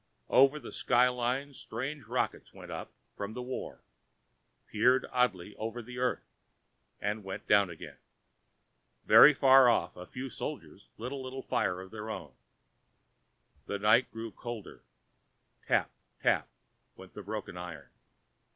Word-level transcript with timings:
Over 0.29 0.59
the 0.59 0.71
sky 0.71 1.09
line 1.09 1.53
strange 1.53 2.07
rockets 2.07 2.51
went 2.51 2.71
up 2.71 2.91
from 3.15 3.33
the 3.35 3.41
war, 3.43 3.83
peered 4.65 5.05
oddly 5.11 5.55
over 5.57 5.83
the 5.83 5.99
earth 5.99 6.25
and 6.99 7.23
went 7.23 7.45
down 7.47 7.69
again. 7.69 7.99
Very 9.05 9.31
far 9.35 9.69
off 9.69 9.95
a 9.95 10.07
few 10.07 10.31
soldiers 10.31 10.89
lit 10.97 11.11
a 11.11 11.15
little 11.15 11.43
fire 11.43 11.79
of 11.79 11.91
their 11.91 12.09
own. 12.09 12.33
The 13.67 13.77
night 13.77 14.09
grew 14.11 14.31
colder; 14.31 14.81
tap, 15.67 15.91
tap, 16.19 16.47
went 16.95 17.13
broken 17.13 17.55
iron. 17.55 17.89